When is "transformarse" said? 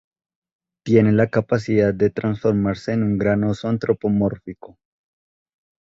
2.09-2.91